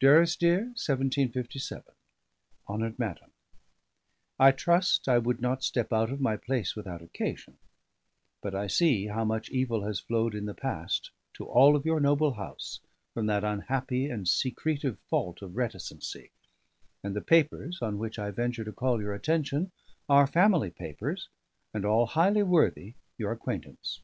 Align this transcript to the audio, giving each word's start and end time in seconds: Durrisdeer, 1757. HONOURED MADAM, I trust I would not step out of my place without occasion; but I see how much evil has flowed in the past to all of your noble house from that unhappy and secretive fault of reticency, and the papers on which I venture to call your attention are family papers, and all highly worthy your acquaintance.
Durrisdeer, 0.00 0.68
1757. 0.72 1.84
HONOURED 2.66 2.98
MADAM, 2.98 3.30
I 4.40 4.50
trust 4.50 5.06
I 5.06 5.18
would 5.18 5.42
not 5.42 5.62
step 5.62 5.92
out 5.92 6.10
of 6.10 6.18
my 6.18 6.38
place 6.38 6.74
without 6.74 7.02
occasion; 7.02 7.58
but 8.40 8.54
I 8.54 8.68
see 8.68 9.08
how 9.08 9.22
much 9.26 9.50
evil 9.50 9.82
has 9.82 10.00
flowed 10.00 10.34
in 10.34 10.46
the 10.46 10.54
past 10.54 11.10
to 11.34 11.44
all 11.44 11.76
of 11.76 11.84
your 11.84 12.00
noble 12.00 12.32
house 12.32 12.80
from 13.12 13.26
that 13.26 13.44
unhappy 13.44 14.08
and 14.08 14.26
secretive 14.26 14.98
fault 15.10 15.42
of 15.42 15.58
reticency, 15.58 16.30
and 17.04 17.14
the 17.14 17.20
papers 17.20 17.82
on 17.82 17.98
which 17.98 18.18
I 18.18 18.30
venture 18.30 18.64
to 18.64 18.72
call 18.72 19.02
your 19.02 19.12
attention 19.12 19.72
are 20.08 20.26
family 20.26 20.70
papers, 20.70 21.28
and 21.74 21.84
all 21.84 22.06
highly 22.06 22.42
worthy 22.42 22.94
your 23.18 23.30
acquaintance. 23.30 24.00